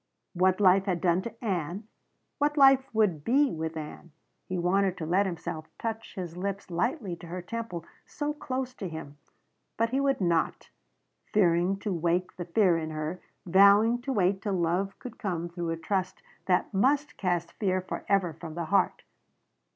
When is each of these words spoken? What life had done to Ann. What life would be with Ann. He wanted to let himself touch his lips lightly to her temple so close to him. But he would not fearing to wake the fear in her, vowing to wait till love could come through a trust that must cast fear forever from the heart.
What 0.33 0.59
life 0.59 0.85
had 0.85 0.99
done 0.99 1.21
to 1.21 1.45
Ann. 1.45 1.87
What 2.39 2.57
life 2.57 2.89
would 2.91 3.23
be 3.23 3.51
with 3.51 3.77
Ann. 3.77 4.09
He 4.49 4.57
wanted 4.57 4.97
to 4.97 5.05
let 5.05 5.27
himself 5.27 5.67
touch 5.77 6.15
his 6.15 6.35
lips 6.35 6.71
lightly 6.71 7.15
to 7.17 7.27
her 7.27 7.43
temple 7.43 7.85
so 8.07 8.33
close 8.33 8.73
to 8.77 8.89
him. 8.89 9.17
But 9.77 9.91
he 9.91 9.99
would 9.99 10.19
not 10.19 10.71
fearing 11.31 11.77
to 11.81 11.93
wake 11.93 12.35
the 12.37 12.45
fear 12.45 12.77
in 12.79 12.89
her, 12.89 13.21
vowing 13.45 14.01
to 14.01 14.11
wait 14.11 14.41
till 14.41 14.53
love 14.55 14.97
could 14.97 15.19
come 15.19 15.49
through 15.49 15.69
a 15.69 15.77
trust 15.77 16.23
that 16.47 16.73
must 16.73 17.15
cast 17.17 17.51
fear 17.59 17.79
forever 17.79 18.33
from 18.33 18.55
the 18.55 18.65
heart. 18.73 19.03